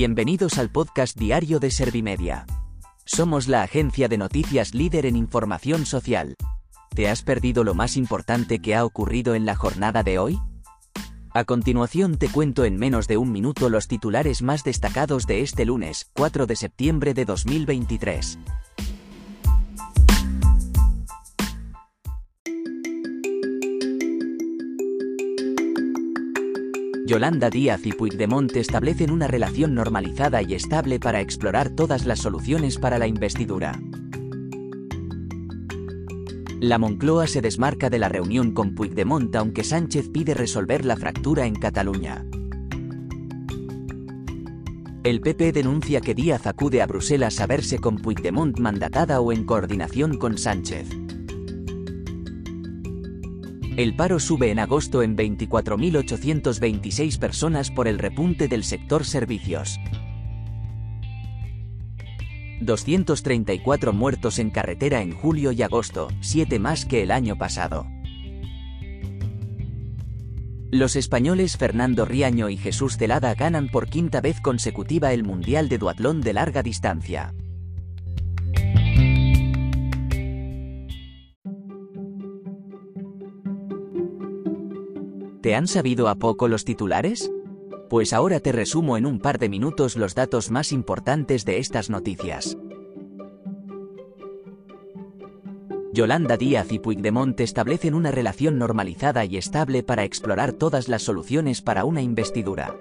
Bienvenidos 0.00 0.56
al 0.56 0.70
podcast 0.70 1.14
diario 1.18 1.60
de 1.60 1.70
Servimedia. 1.70 2.46
Somos 3.04 3.48
la 3.48 3.62
agencia 3.62 4.08
de 4.08 4.16
noticias 4.16 4.72
líder 4.72 5.04
en 5.04 5.14
información 5.14 5.84
social. 5.84 6.36
¿Te 6.94 7.10
has 7.10 7.20
perdido 7.20 7.64
lo 7.64 7.74
más 7.74 7.98
importante 7.98 8.60
que 8.60 8.74
ha 8.74 8.86
ocurrido 8.86 9.34
en 9.34 9.44
la 9.44 9.56
jornada 9.56 10.02
de 10.02 10.18
hoy? 10.18 10.40
A 11.34 11.44
continuación 11.44 12.16
te 12.16 12.30
cuento 12.30 12.64
en 12.64 12.78
menos 12.78 13.08
de 13.08 13.18
un 13.18 13.30
minuto 13.30 13.68
los 13.68 13.88
titulares 13.88 14.40
más 14.40 14.64
destacados 14.64 15.26
de 15.26 15.42
este 15.42 15.66
lunes, 15.66 16.08
4 16.14 16.46
de 16.46 16.56
septiembre 16.56 17.12
de 17.12 17.26
2023. 17.26 18.38
Yolanda 27.10 27.50
Díaz 27.50 27.84
y 27.86 27.92
Puigdemont 27.92 28.54
establecen 28.54 29.10
una 29.10 29.26
relación 29.26 29.74
normalizada 29.74 30.42
y 30.42 30.54
estable 30.54 31.00
para 31.00 31.20
explorar 31.20 31.70
todas 31.70 32.06
las 32.06 32.20
soluciones 32.20 32.78
para 32.78 33.00
la 33.00 33.08
investidura. 33.08 33.80
La 36.60 36.78
Moncloa 36.78 37.26
se 37.26 37.40
desmarca 37.40 37.90
de 37.90 37.98
la 37.98 38.08
reunión 38.08 38.52
con 38.52 38.76
Puigdemont 38.76 39.34
aunque 39.34 39.64
Sánchez 39.64 40.08
pide 40.12 40.34
resolver 40.34 40.84
la 40.84 40.96
fractura 40.96 41.46
en 41.46 41.56
Cataluña. 41.56 42.24
El 45.02 45.20
PP 45.20 45.50
denuncia 45.50 46.00
que 46.00 46.14
Díaz 46.14 46.46
acude 46.46 46.80
a 46.80 46.86
Bruselas 46.86 47.40
a 47.40 47.48
verse 47.48 47.80
con 47.80 47.96
Puigdemont 47.96 48.56
mandatada 48.60 49.20
o 49.20 49.32
en 49.32 49.42
coordinación 49.42 50.16
con 50.16 50.38
Sánchez. 50.38 50.86
El 53.80 53.94
paro 53.94 54.20
sube 54.20 54.50
en 54.50 54.58
agosto 54.58 55.02
en 55.02 55.16
24.826 55.16 57.18
personas 57.18 57.70
por 57.70 57.88
el 57.88 57.98
repunte 57.98 58.46
del 58.46 58.62
sector 58.62 59.06
servicios. 59.06 59.80
234 62.60 63.94
muertos 63.94 64.38
en 64.38 64.50
carretera 64.50 65.00
en 65.00 65.12
julio 65.12 65.50
y 65.52 65.62
agosto, 65.62 66.08
7 66.20 66.58
más 66.58 66.84
que 66.84 67.02
el 67.02 67.10
año 67.10 67.38
pasado. 67.38 67.86
Los 70.70 70.94
españoles 70.94 71.56
Fernando 71.56 72.04
Riaño 72.04 72.50
y 72.50 72.58
Jesús 72.58 72.98
Celada 72.98 73.34
ganan 73.34 73.70
por 73.70 73.88
quinta 73.88 74.20
vez 74.20 74.42
consecutiva 74.42 75.14
el 75.14 75.24
Mundial 75.24 75.70
de 75.70 75.78
Duatlón 75.78 76.20
de 76.20 76.34
larga 76.34 76.62
distancia. 76.62 77.32
¿Te 85.42 85.54
han 85.54 85.66
sabido 85.66 86.08
a 86.08 86.16
poco 86.16 86.48
los 86.48 86.66
titulares? 86.66 87.32
Pues 87.88 88.12
ahora 88.12 88.40
te 88.40 88.52
resumo 88.52 88.98
en 88.98 89.06
un 89.06 89.20
par 89.20 89.38
de 89.38 89.48
minutos 89.48 89.96
los 89.96 90.14
datos 90.14 90.50
más 90.50 90.70
importantes 90.70 91.46
de 91.46 91.58
estas 91.58 91.88
noticias. 91.88 92.58
Yolanda 95.94 96.36
Díaz 96.36 96.70
y 96.72 96.78
Puigdemont 96.78 97.40
establecen 97.40 97.94
una 97.94 98.10
relación 98.10 98.58
normalizada 98.58 99.24
y 99.24 99.38
estable 99.38 99.82
para 99.82 100.04
explorar 100.04 100.52
todas 100.52 100.88
las 100.88 101.02
soluciones 101.02 101.62
para 101.62 101.84
una 101.84 102.02
investidura. 102.02 102.76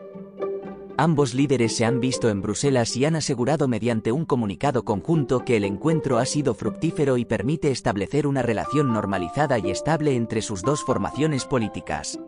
Ambos 0.97 1.33
líderes 1.33 1.77
se 1.77 1.85
han 1.85 2.01
visto 2.01 2.27
en 2.27 2.41
Bruselas 2.41 2.97
y 2.97 3.05
han 3.05 3.15
asegurado 3.15 3.69
mediante 3.69 4.11
un 4.11 4.25
comunicado 4.25 4.83
conjunto 4.83 5.45
que 5.45 5.55
el 5.55 5.63
encuentro 5.63 6.17
ha 6.17 6.25
sido 6.25 6.53
fructífero 6.53 7.15
y 7.15 7.23
permite 7.23 7.71
establecer 7.71 8.27
una 8.27 8.41
relación 8.41 8.91
normalizada 8.91 9.59
y 9.59 9.71
estable 9.71 10.17
entre 10.17 10.41
sus 10.41 10.61
dos 10.61 10.83
formaciones 10.83 11.45
políticas. 11.45 12.19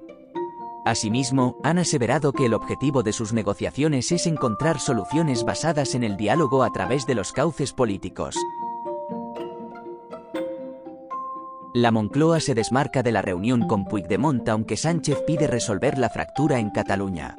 Asimismo, 0.83 1.57
han 1.63 1.77
aseverado 1.77 2.33
que 2.33 2.45
el 2.45 2.55
objetivo 2.55 3.03
de 3.03 3.13
sus 3.13 3.33
negociaciones 3.33 4.11
es 4.11 4.25
encontrar 4.25 4.79
soluciones 4.79 5.43
basadas 5.43 5.93
en 5.93 6.03
el 6.03 6.17
diálogo 6.17 6.63
a 6.63 6.71
través 6.71 7.05
de 7.05 7.13
los 7.13 7.31
cauces 7.31 7.71
políticos. 7.71 8.35
La 11.73 11.91
Moncloa 11.91 12.39
se 12.39 12.55
desmarca 12.55 13.03
de 13.03 13.11
la 13.11 13.21
reunión 13.21 13.67
con 13.67 13.85
Puigdemont 13.85 14.47
aunque 14.49 14.75
Sánchez 14.75 15.23
pide 15.25 15.47
resolver 15.47 15.97
la 15.97 16.09
fractura 16.09 16.59
en 16.59 16.69
Cataluña. 16.71 17.37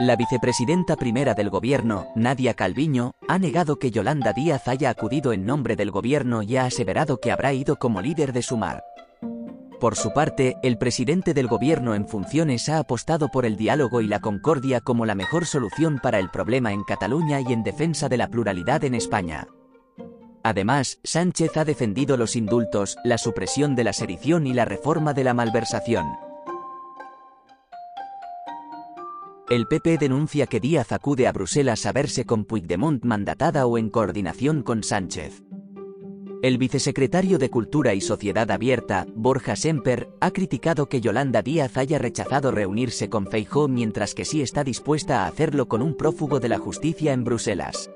La 0.00 0.16
vicepresidenta 0.16 0.96
primera 0.96 1.34
del 1.34 1.48
gobierno, 1.48 2.08
Nadia 2.16 2.54
Calviño, 2.54 3.12
ha 3.28 3.38
negado 3.38 3.78
que 3.78 3.90
Yolanda 3.90 4.32
Díaz 4.32 4.66
haya 4.66 4.90
acudido 4.90 5.32
en 5.32 5.46
nombre 5.46 5.76
del 5.76 5.90
gobierno 5.90 6.42
y 6.42 6.56
ha 6.56 6.64
aseverado 6.64 7.20
que 7.20 7.30
habrá 7.30 7.52
ido 7.52 7.76
como 7.76 8.02
líder 8.02 8.32
de 8.32 8.42
Sumar. 8.42 8.82
Por 9.82 9.96
su 9.96 10.12
parte, 10.12 10.58
el 10.62 10.78
presidente 10.78 11.34
del 11.34 11.48
gobierno 11.48 11.96
en 11.96 12.06
funciones 12.06 12.68
ha 12.68 12.78
apostado 12.78 13.30
por 13.30 13.44
el 13.44 13.56
diálogo 13.56 14.00
y 14.00 14.06
la 14.06 14.20
concordia 14.20 14.80
como 14.80 15.06
la 15.06 15.16
mejor 15.16 15.44
solución 15.44 15.98
para 16.00 16.20
el 16.20 16.30
problema 16.30 16.72
en 16.72 16.84
Cataluña 16.84 17.40
y 17.40 17.52
en 17.52 17.64
defensa 17.64 18.08
de 18.08 18.16
la 18.16 18.28
pluralidad 18.28 18.84
en 18.84 18.94
España. 18.94 19.48
Además, 20.44 21.00
Sánchez 21.02 21.56
ha 21.56 21.64
defendido 21.64 22.16
los 22.16 22.36
indultos, 22.36 22.96
la 23.02 23.18
supresión 23.18 23.74
de 23.74 23.82
la 23.82 23.92
sedición 23.92 24.46
y 24.46 24.54
la 24.54 24.66
reforma 24.66 25.14
de 25.14 25.24
la 25.24 25.34
malversación. 25.34 26.06
El 29.50 29.66
PP 29.66 29.98
denuncia 29.98 30.46
que 30.46 30.60
Díaz 30.60 30.92
acude 30.92 31.26
a 31.26 31.32
Bruselas 31.32 31.86
a 31.86 31.92
verse 31.92 32.24
con 32.24 32.44
Puigdemont 32.44 33.04
mandatada 33.04 33.66
o 33.66 33.76
en 33.76 33.90
coordinación 33.90 34.62
con 34.62 34.84
Sánchez. 34.84 35.42
El 36.42 36.58
vicesecretario 36.58 37.38
de 37.38 37.50
Cultura 37.50 37.94
y 37.94 38.00
Sociedad 38.00 38.50
Abierta, 38.50 39.06
Borja 39.14 39.54
Semper, 39.54 40.08
ha 40.18 40.32
criticado 40.32 40.88
que 40.88 41.00
Yolanda 41.00 41.40
Díaz 41.40 41.76
haya 41.76 42.00
rechazado 42.00 42.50
reunirse 42.50 43.08
con 43.08 43.28
Feijóo 43.28 43.68
mientras 43.68 44.12
que 44.12 44.24
sí 44.24 44.42
está 44.42 44.64
dispuesta 44.64 45.22
a 45.22 45.28
hacerlo 45.28 45.68
con 45.68 45.82
un 45.82 45.96
prófugo 45.96 46.40
de 46.40 46.48
la 46.48 46.58
justicia 46.58 47.12
en 47.12 47.22
Bruselas. 47.22 47.92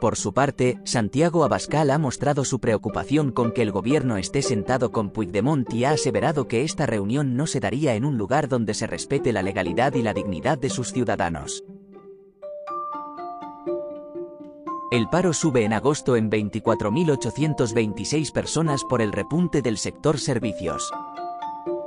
Por 0.00 0.14
su 0.14 0.32
parte, 0.32 0.78
Santiago 0.84 1.42
Abascal 1.42 1.90
ha 1.90 1.98
mostrado 1.98 2.44
su 2.44 2.60
preocupación 2.60 3.32
con 3.32 3.50
que 3.50 3.62
el 3.62 3.72
gobierno 3.72 4.18
esté 4.18 4.42
sentado 4.42 4.92
con 4.92 5.10
Puigdemont 5.10 5.74
y 5.74 5.82
ha 5.82 5.90
aseverado 5.90 6.46
que 6.46 6.62
esta 6.62 6.86
reunión 6.86 7.34
no 7.34 7.48
se 7.48 7.58
daría 7.58 7.96
en 7.96 8.04
un 8.04 8.16
lugar 8.16 8.46
donde 8.46 8.72
se 8.72 8.86
respete 8.86 9.32
la 9.32 9.42
legalidad 9.42 9.94
y 9.96 10.02
la 10.02 10.14
dignidad 10.14 10.58
de 10.58 10.70
sus 10.70 10.92
ciudadanos. 10.92 11.64
El 14.90 15.10
paro 15.10 15.34
sube 15.34 15.64
en 15.64 15.74
agosto 15.74 16.16
en 16.16 16.30
24.826 16.30 18.32
personas 18.32 18.84
por 18.84 19.02
el 19.02 19.12
repunte 19.12 19.60
del 19.60 19.76
sector 19.76 20.18
servicios. 20.18 20.90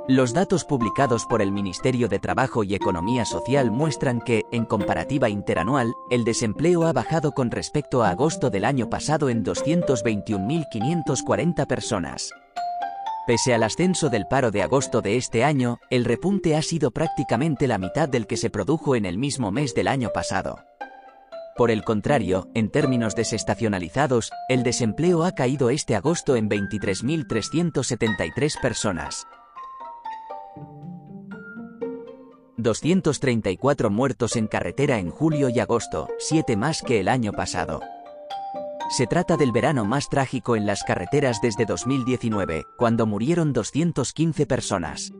Los 0.06 0.32
datos 0.32 0.64
publicados 0.64 1.26
por 1.26 1.42
el 1.42 1.50
Ministerio 1.50 2.08
de 2.08 2.20
Trabajo 2.20 2.62
y 2.62 2.76
Economía 2.76 3.24
Social 3.24 3.72
muestran 3.72 4.20
que, 4.20 4.44
en 4.52 4.64
comparativa 4.64 5.28
interanual, 5.28 5.92
el 6.10 6.22
desempleo 6.22 6.84
ha 6.84 6.92
bajado 6.92 7.32
con 7.32 7.50
respecto 7.50 8.04
a 8.04 8.10
agosto 8.10 8.50
del 8.50 8.64
año 8.64 8.88
pasado 8.88 9.30
en 9.30 9.44
221.540 9.44 11.66
personas. 11.66 12.30
Pese 13.26 13.52
al 13.52 13.64
ascenso 13.64 14.10
del 14.10 14.28
paro 14.28 14.52
de 14.52 14.62
agosto 14.62 15.00
de 15.00 15.16
este 15.16 15.42
año, 15.42 15.80
el 15.90 16.04
repunte 16.04 16.54
ha 16.54 16.62
sido 16.62 16.92
prácticamente 16.92 17.66
la 17.66 17.78
mitad 17.78 18.08
del 18.08 18.28
que 18.28 18.36
se 18.36 18.50
produjo 18.50 18.94
en 18.94 19.06
el 19.06 19.18
mismo 19.18 19.50
mes 19.50 19.74
del 19.74 19.88
año 19.88 20.10
pasado. 20.14 20.60
Por 21.56 21.70
el 21.70 21.84
contrario, 21.84 22.48
en 22.54 22.70
términos 22.70 23.14
desestacionalizados, 23.14 24.32
el 24.48 24.62
desempleo 24.62 25.24
ha 25.24 25.32
caído 25.32 25.68
este 25.68 25.94
agosto 25.94 26.34
en 26.36 26.48
23.373 26.48 28.58
personas. 28.60 29.26
234 32.56 33.90
muertos 33.90 34.36
en 34.36 34.46
carretera 34.46 34.98
en 34.98 35.10
julio 35.10 35.50
y 35.50 35.60
agosto, 35.60 36.08
7 36.18 36.56
más 36.56 36.80
que 36.80 37.00
el 37.00 37.08
año 37.08 37.32
pasado. 37.32 37.82
Se 38.90 39.06
trata 39.06 39.36
del 39.36 39.52
verano 39.52 39.84
más 39.84 40.08
trágico 40.08 40.56
en 40.56 40.64
las 40.66 40.82
carreteras 40.84 41.42
desde 41.42 41.66
2019, 41.66 42.64
cuando 42.76 43.06
murieron 43.06 43.52
215 43.52 44.46
personas. 44.46 45.12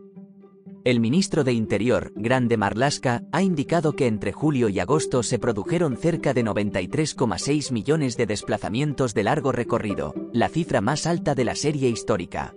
El 0.85 0.99
ministro 0.99 1.45
de 1.45 1.53
Interior, 1.53 2.13
Grande 2.17 2.57
Marlaska, 2.57 3.23
ha 3.31 3.41
indicado 3.41 3.93
que 3.93 4.09
entre 4.09 4.33
julio 4.33 4.69
y 4.69 4.81
agosto 4.81 5.23
se 5.23 5.39
produjeron 5.39 5.97
cerca 5.97 6.35
de 6.35 6.45
93,6 6.45 7.71
millones 7.71 8.17
de 8.17 8.27
desplazamientos 8.27 9.15
de 9.15 9.23
largo 9.23 9.53
recorrido, 9.53 10.13
la 10.33 10.49
cifra 10.49 10.81
más 10.81 11.07
alta 11.07 11.37
de 11.37 11.45
la 11.45 11.55
serie 11.55 11.89
histórica. 11.89 12.57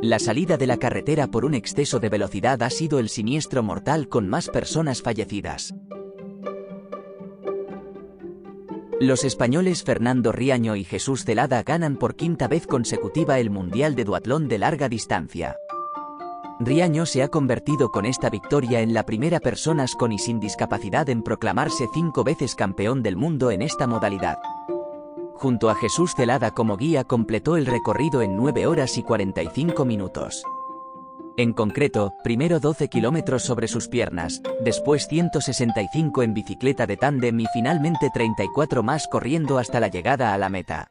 La 0.00 0.18
salida 0.18 0.56
de 0.56 0.66
la 0.66 0.78
carretera 0.78 1.26
por 1.26 1.44
un 1.44 1.52
exceso 1.52 2.00
de 2.00 2.08
velocidad 2.08 2.62
ha 2.62 2.70
sido 2.70 2.98
el 2.98 3.10
siniestro 3.10 3.62
mortal 3.62 4.08
con 4.08 4.30
más 4.30 4.48
personas 4.48 5.02
fallecidas. 5.02 5.74
Los 8.98 9.24
españoles 9.24 9.82
Fernando 9.82 10.32
Riaño 10.32 10.74
y 10.74 10.84
Jesús 10.84 11.26
Celada 11.26 11.62
ganan 11.62 11.96
por 11.96 12.16
quinta 12.16 12.48
vez 12.48 12.66
consecutiva 12.66 13.38
el 13.38 13.50
Mundial 13.50 13.94
de 13.94 14.04
Duatlón 14.04 14.48
de 14.48 14.56
larga 14.56 14.88
distancia. 14.88 15.58
Riaño 16.58 17.04
se 17.04 17.22
ha 17.22 17.28
convertido 17.28 17.90
con 17.90 18.06
esta 18.06 18.30
victoria 18.30 18.80
en 18.80 18.94
la 18.94 19.04
primera 19.04 19.40
persona 19.40 19.84
con 19.98 20.10
y 20.12 20.18
sin 20.18 20.40
discapacidad 20.40 21.08
en 21.10 21.22
proclamarse 21.22 21.86
cinco 21.92 22.24
veces 22.24 22.54
campeón 22.54 23.02
del 23.02 23.16
mundo 23.16 23.50
en 23.50 23.60
esta 23.60 23.86
modalidad. 23.86 24.38
Junto 25.34 25.68
a 25.68 25.74
Jesús 25.74 26.14
Celada 26.16 26.52
como 26.52 26.78
guía 26.78 27.04
completó 27.04 27.58
el 27.58 27.66
recorrido 27.66 28.22
en 28.22 28.36
9 28.36 28.66
horas 28.66 28.96
y 28.96 29.02
45 29.02 29.84
minutos. 29.84 30.44
En 31.36 31.52
concreto, 31.52 32.14
primero 32.24 32.58
12 32.58 32.88
kilómetros 32.88 33.42
sobre 33.42 33.68
sus 33.68 33.88
piernas, 33.88 34.40
después 34.64 35.06
165 35.08 36.22
en 36.22 36.32
bicicleta 36.32 36.86
de 36.86 36.96
tándem 36.96 37.38
y 37.38 37.46
finalmente 37.52 38.08
34 38.14 38.82
más 38.82 39.06
corriendo 39.08 39.58
hasta 39.58 39.78
la 39.78 39.88
llegada 39.88 40.32
a 40.32 40.38
la 40.38 40.48
meta. 40.48 40.90